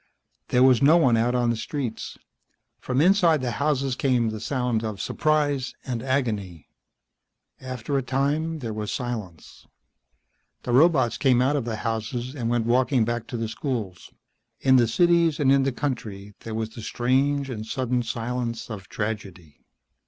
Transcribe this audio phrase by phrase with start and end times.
[0.47, 2.17] There was no one out on the streets.
[2.79, 6.69] From inside the houses came the sound of surprise and agony.
[7.59, 9.67] After a time there was silence.
[10.63, 14.11] The robots came out of the houses and went walking back to the schools.
[14.59, 18.89] In the cities and in the country there was the strange and sudden silence of
[18.89, 19.63] tragedy.